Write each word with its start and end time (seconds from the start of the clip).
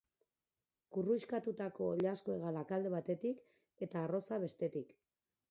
Kurruxkatutako 0.95 1.89
oilasko 1.89 2.33
hegalak 2.37 2.73
alde 2.79 2.93
batetik, 2.95 3.45
eta 3.89 4.03
arroza 4.07 4.43
bestetik. 4.47 4.99